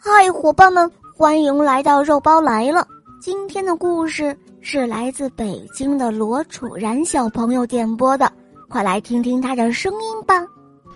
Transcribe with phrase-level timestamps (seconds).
[0.00, 2.86] 嗨，伙伴们，欢迎来到肉包来了。
[3.20, 8.32] 今天的故事是来自北京的罗楚然小朋友点播的，
[8.68, 10.34] 快来听听他的声音吧。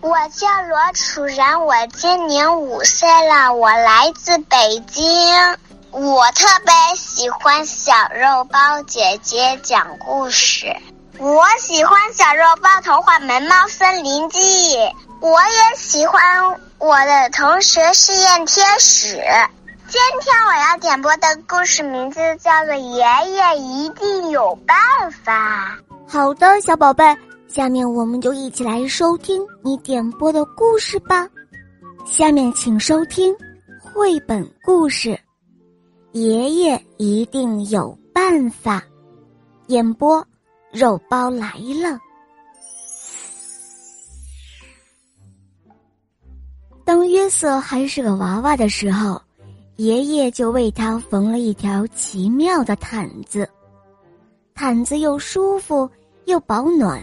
[0.00, 5.04] 我叫罗楚然，我今年五岁了，我来自北京。
[5.90, 10.66] 我特别喜欢小肉包姐姐讲故事，
[11.18, 14.40] 我喜欢小肉包童话《萌猫森林记》，
[15.22, 16.20] 我也喜欢。
[16.80, 19.14] 我的同学试验天使，
[19.86, 24.76] 今天我要点播的故事名字叫做《爷爷一定有办
[25.12, 25.78] 法》。
[26.08, 27.04] 好的，小宝贝，
[27.46, 31.28] 下面我们就一起来收听你点播的故事吧。
[32.04, 33.32] 下面请收听
[33.80, 35.10] 绘本故事
[36.10, 38.78] 《爷爷一定有办法》，
[39.68, 40.26] 演播
[40.72, 41.96] 肉包来了。
[46.84, 49.20] 当约瑟还是个娃娃的时候，
[49.76, 53.48] 爷爷就为他缝了一条奇妙的毯子。
[54.54, 55.88] 毯子又舒服
[56.26, 57.02] 又保暖，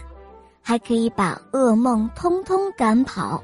[0.62, 3.42] 还可以把噩梦通通赶跑。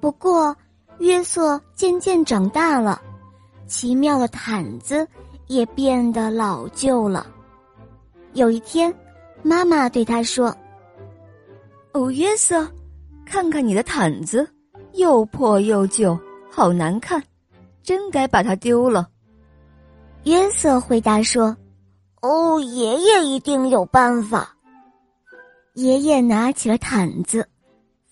[0.00, 0.54] 不过，
[0.98, 3.00] 约瑟渐渐长大了，
[3.66, 5.06] 奇妙的毯子
[5.46, 7.26] 也变得老旧了。
[8.32, 8.92] 有一天，
[9.42, 10.54] 妈妈对他说
[11.92, 12.66] ：“哦，约瑟，
[13.26, 14.48] 看看你的毯子。”
[14.94, 16.18] 又破又旧，
[16.50, 17.22] 好难看，
[17.82, 19.08] 真该把它丢了。
[20.24, 21.56] 约瑟回答说
[22.22, 24.54] ：“哦，爷爷一定有办法。”
[25.74, 27.48] 爷爷拿起了毯子，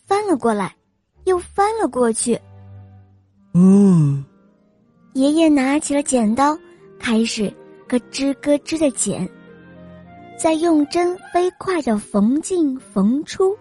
[0.06, 0.74] 翻了过来，
[1.24, 2.40] 又翻了过去。
[3.52, 4.24] 嗯，
[5.12, 6.58] 爷爷拿起了剪刀，
[6.98, 7.52] 开始
[7.86, 9.28] 咯吱咯吱的剪，
[10.38, 13.56] 再用针飞快的缝进缝出。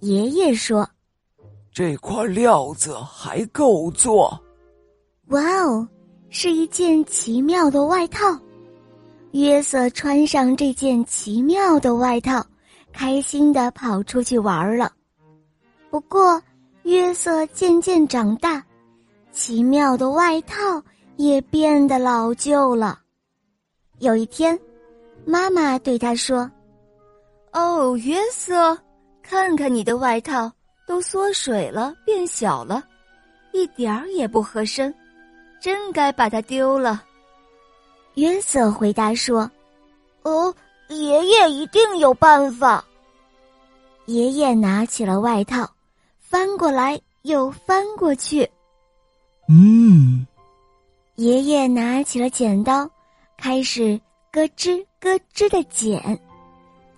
[0.00, 0.88] 爷爷说。
[1.72, 4.38] 这块料子还够做。
[5.28, 5.86] 哇哦，
[6.28, 8.36] 是一件奇妙的外套。
[9.32, 12.44] 约瑟穿上这件奇妙的外套，
[12.92, 14.92] 开心的跑出去玩了。
[15.88, 16.42] 不过，
[16.82, 18.64] 约瑟渐渐长大，
[19.30, 20.56] 奇妙的外套
[21.16, 22.98] 也变得老旧了。
[24.00, 24.58] 有一天，
[25.24, 26.50] 妈妈对他说
[27.52, 28.76] ：“哦，约瑟，
[29.22, 30.50] 看看你的外套。”
[30.90, 32.82] 都缩水了，变小了，
[33.52, 34.92] 一点儿也不合身，
[35.60, 37.04] 真该把它丢了。
[38.14, 39.48] 约瑟回答说
[40.24, 40.52] ：“哦，
[40.88, 42.84] 爷爷一定有办法。”
[44.06, 45.70] 爷爷拿起了外套，
[46.18, 48.50] 翻过来又翻过去。
[49.48, 50.26] 嗯，
[51.14, 52.90] 爷爷拿起了剪刀，
[53.38, 53.96] 开始
[54.32, 56.20] 咯吱咯吱的剪，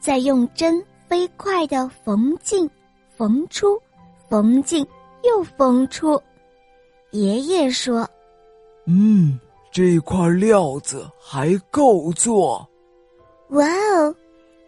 [0.00, 2.66] 再用针飞快的缝进。
[3.22, 3.80] 缝出，
[4.28, 4.84] 缝进，
[5.22, 6.20] 又缝出。
[7.12, 8.04] 爷爷说
[8.84, 9.38] ：“嗯，
[9.70, 12.68] 这块料子还够做。”
[13.50, 14.12] 哇哦，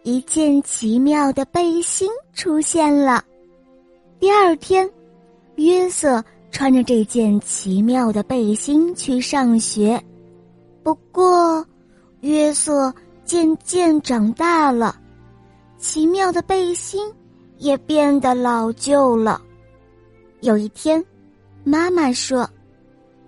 [0.03, 3.21] 一件奇妙的背心出现了。
[4.21, 4.89] 第二天，
[5.55, 10.01] 约瑟穿着这件奇妙的背心去上学。
[10.81, 11.65] 不过，
[12.21, 12.93] 约瑟
[13.25, 14.97] 渐渐长大了，
[15.77, 17.05] 奇妙的背心。
[17.57, 19.41] 也变得老旧了。
[20.41, 21.03] 有一天，
[21.63, 22.49] 妈妈说：“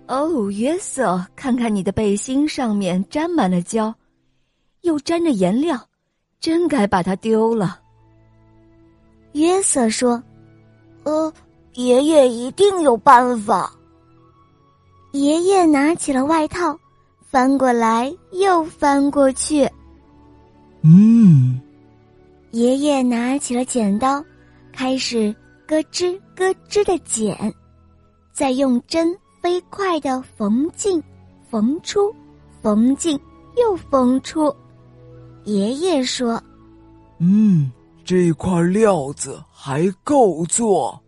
[0.06, 3.94] 哦，约瑟，看看你的背心上面沾满了胶，
[4.82, 5.80] 又沾着颜料，
[6.40, 7.80] 真该把它丢了。”
[9.32, 10.22] 约瑟说
[11.04, 11.32] ：“呃，
[11.74, 13.72] 爷爷一定有办法。”
[15.12, 16.78] 爷爷拿起了外套，
[17.30, 19.68] 翻过来又翻过去。
[20.82, 21.60] 嗯。
[22.50, 24.24] 爷爷拿起了剪刀，
[24.72, 25.34] 开始
[25.66, 27.52] 咯吱咯吱的剪，
[28.32, 31.02] 再用针飞快的缝进、
[31.50, 32.14] 缝出、
[32.62, 33.18] 缝进
[33.56, 34.54] 又缝出。
[35.44, 36.42] 爷爷说
[37.20, 37.70] ：“嗯，
[38.04, 40.98] 这块料子还够做。”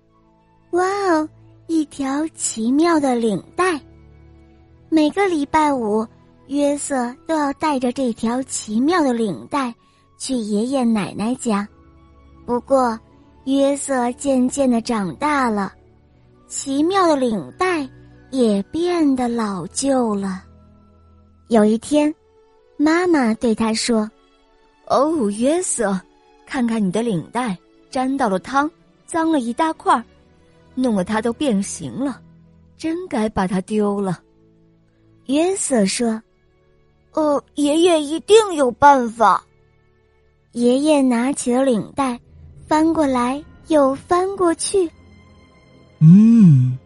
[0.73, 1.29] 哇哦，
[1.69, 3.81] 一条奇妙的领带！
[4.89, 6.07] 每个礼拜五，
[6.49, 9.75] 约瑟都要带着这条奇妙的领带。
[10.21, 11.67] 去爷爷奶奶家，
[12.45, 12.97] 不过
[13.47, 15.73] 约瑟渐渐的长大了，
[16.47, 17.89] 奇妙的领带
[18.31, 20.45] 也变得老旧了。
[21.49, 22.15] 有一天，
[22.77, 24.09] 妈妈对他说
[24.89, 25.99] ：“哦，约瑟，
[26.45, 27.57] 看看你的领带
[27.91, 28.71] 沾到了汤，
[29.07, 30.05] 脏了一大块，
[30.75, 32.21] 弄得它都变形了，
[32.77, 34.21] 真该把它丢了。”
[35.29, 36.23] 约瑟说
[37.15, 39.43] ：“哦，爷爷一定有办法。”
[40.53, 42.19] 爷爷拿起了领带，
[42.67, 44.91] 翻过来又翻过去。
[46.01, 46.77] 嗯，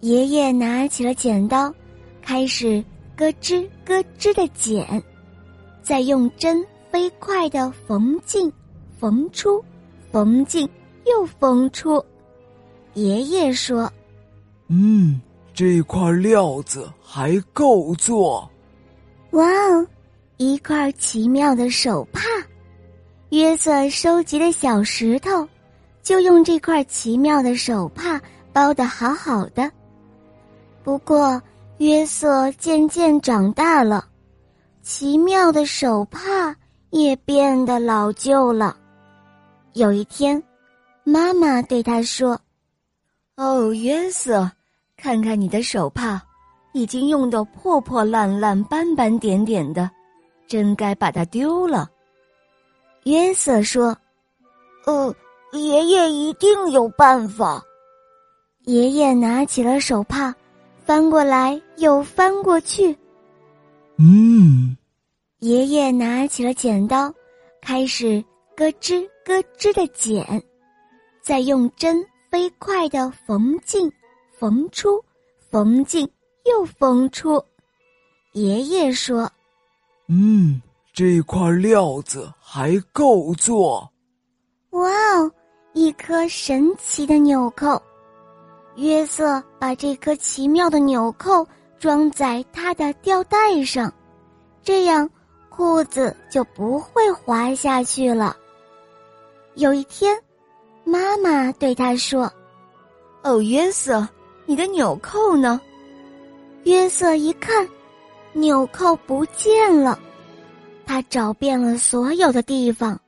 [0.00, 1.72] 爷爷拿起了剪刀，
[2.20, 2.82] 开始
[3.16, 5.00] 咯吱咯吱的剪，
[5.80, 8.52] 再用针飞快的缝进、
[8.98, 9.62] 缝出、
[10.10, 10.68] 缝进
[11.06, 12.04] 又缝出。
[12.94, 13.88] 爷爷说
[14.66, 15.20] ：“嗯，
[15.54, 18.50] 这块料子还够做。”
[19.30, 19.86] 哇哦，
[20.36, 22.22] 一块奇妙的手帕！
[23.32, 25.48] 约瑟收集的小石头，
[26.02, 28.20] 就用这块奇妙的手帕
[28.52, 29.72] 包的好好的。
[30.84, 31.40] 不过，
[31.78, 34.04] 约瑟渐渐长大了，
[34.82, 36.54] 奇妙的手帕
[36.90, 38.76] 也变得老旧了。
[39.72, 40.42] 有一天，
[41.02, 42.38] 妈妈对他说
[43.36, 44.50] ：“哦，约瑟，
[44.94, 46.20] 看看你的手帕，
[46.74, 49.90] 已经用得破破烂烂、斑斑点点的，
[50.46, 51.88] 真该把它丢了。”
[53.04, 53.96] 约瑟说
[54.86, 55.14] ：“呃，
[55.52, 57.62] 爷爷一定有办法。”
[58.66, 60.34] 爷爷拿起了手帕。
[60.84, 62.94] 翻过来又翻过去，
[63.98, 64.76] 嗯，
[65.38, 67.14] 爷爷拿起了剪刀，
[67.60, 68.22] 开始
[68.56, 70.42] 咯吱咯吱的剪，
[71.22, 73.90] 再用针飞快的缝进、
[74.36, 75.00] 缝出、
[75.52, 76.06] 缝进
[76.46, 77.42] 又缝出。
[78.32, 79.30] 爷爷说
[80.10, 80.60] ：“嗯，
[80.92, 83.90] 这块料子还够做。”
[84.70, 85.30] 哇哦，
[85.72, 87.80] 一颗神奇的纽扣。
[88.76, 91.46] 约瑟把这颗奇妙的纽扣
[91.78, 93.92] 装在他的吊带上，
[94.62, 95.08] 这样
[95.50, 98.34] 裤子就不会滑下去了。
[99.54, 100.18] 有一天，
[100.84, 102.32] 妈妈对他说
[103.22, 104.08] ：“哦，约瑟，
[104.46, 105.60] 你的纽扣呢？”
[106.64, 107.68] 约瑟一看，
[108.32, 109.98] 纽扣不见了。
[110.86, 112.98] 他找遍了所有的地方，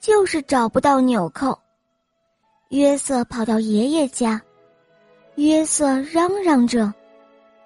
[0.00, 1.58] 就是找不到纽扣。
[2.70, 4.40] 约瑟跑到爷爷家。
[5.36, 6.92] 约瑟嚷嚷着：“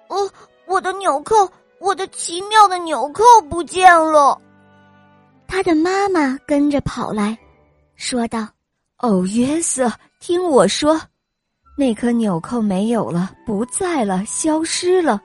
[0.09, 0.29] 哦，
[0.65, 1.49] 我的纽扣，
[1.79, 4.37] 我的奇妙的纽扣不见了！”
[5.47, 7.37] 他的妈妈跟着跑来，
[7.95, 8.45] 说道
[8.99, 9.89] ：“哦，约瑟，
[10.19, 10.99] 听我说，
[11.77, 15.21] 那颗纽扣没有了，不在了，消失了。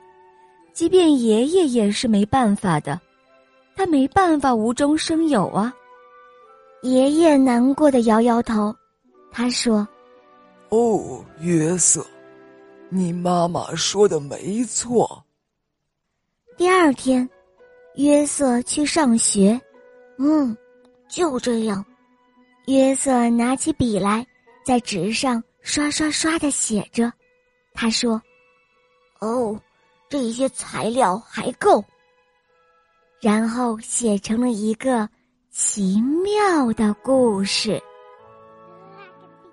[0.73, 2.99] 即便爷爷也是没办法的，
[3.77, 5.73] 他没办法无中生有啊。”
[6.83, 8.75] 爷爷难过的摇摇头，
[9.31, 9.87] 他说
[10.69, 12.05] ：“哦，约瑟。”
[12.89, 15.21] 你妈妈说的没错。
[16.55, 17.29] 第二天，
[17.95, 19.59] 约瑟去上学。
[20.17, 20.55] 嗯，
[21.09, 21.83] 就这样，
[22.67, 24.25] 约瑟拿起笔来，
[24.65, 27.11] 在纸上刷刷刷的写着。
[27.73, 28.21] 他说
[29.19, 29.59] ：“哦，
[30.07, 31.83] 这些材料还够。”
[33.19, 35.07] 然后写成了一个
[35.51, 37.81] 奇妙的故事。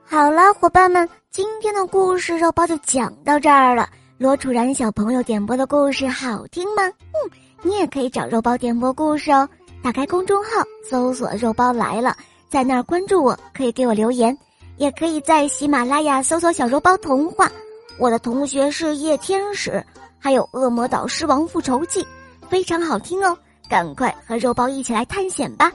[0.05, 3.89] 好了，伙伴们，今天的故事肉包就讲到这儿了。
[4.19, 6.83] 罗楚然小朋友点播的故事好听吗？
[6.87, 7.31] 嗯，
[7.63, 9.49] 你也可以找肉包点播故事哦。
[9.83, 12.17] 打开公众号，搜索“肉包来了”，
[12.49, 14.37] 在那儿关注我，可以给我留言，
[14.77, 17.51] 也可以在喜马拉雅搜索“小肉包童话”。
[17.99, 19.85] 我的同学是夜天使，
[20.19, 22.03] 还有《恶魔岛狮王复仇记》，
[22.49, 23.37] 非常好听哦。
[23.69, 25.73] 赶快和肉包一起来探险吧！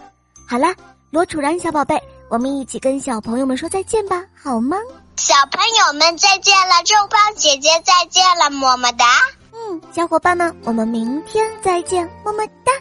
[0.48, 0.68] 好了，
[1.12, 2.02] 罗楚然小宝贝。
[2.30, 4.78] 我们一起跟小朋友们说再见吧，好吗？
[5.18, 9.06] 小朋友们再见了，肉包姐姐再见了，么么哒。
[9.52, 12.72] 嗯，小伙伴们，我们明天再见，么么哒。